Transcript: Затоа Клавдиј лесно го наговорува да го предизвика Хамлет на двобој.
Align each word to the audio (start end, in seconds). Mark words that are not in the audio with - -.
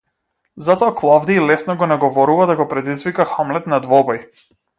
Затоа 0.69 0.93
Клавдиј 1.01 1.41
лесно 1.51 1.75
го 1.83 1.89
наговорува 1.91 2.47
да 2.53 2.55
го 2.63 2.67
предизвика 2.73 3.29
Хамлет 3.35 3.71
на 3.75 3.81
двобој. 3.87 4.25